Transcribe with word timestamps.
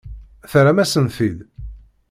Terram-asen-t-id. 0.51 1.37